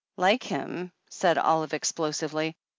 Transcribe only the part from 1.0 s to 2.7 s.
said Olive explosively.